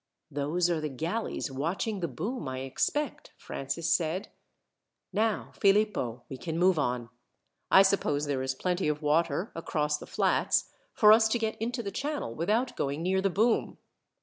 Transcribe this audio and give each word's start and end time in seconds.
"Those 0.31 0.67
are 0.67 0.81
the 0.81 0.89
galleys 0.89 1.51
watching 1.51 1.99
the 1.99 2.07
boom, 2.07 2.47
I 2.47 2.61
expect," 2.61 3.33
Francis 3.37 3.93
said. 3.93 4.29
"Now, 5.13 5.51
Philippo, 5.53 6.23
we 6.27 6.39
can 6.39 6.57
move 6.57 6.79
on. 6.79 7.09
I 7.69 7.83
suppose 7.83 8.25
there 8.25 8.41
is 8.41 8.55
plenty 8.55 8.87
of 8.87 9.03
water, 9.03 9.51
across 9.53 9.99
the 9.99 10.07
flats, 10.07 10.71
for 10.95 11.11
us 11.13 11.27
to 11.27 11.37
get 11.37 11.55
into 11.61 11.83
the 11.83 11.91
channel 11.91 12.33
without 12.33 12.75
going 12.75 13.03
near 13.03 13.21
the 13.21 13.29
boom." 13.29 13.77